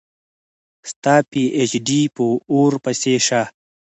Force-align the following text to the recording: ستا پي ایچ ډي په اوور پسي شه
ستا 0.91 1.15
پي 1.29 1.43
ایچ 1.57 1.71
ډي 1.87 2.01
په 2.15 2.23
اوور 2.51 2.73
پسي 2.83 3.13
شه 3.27 3.41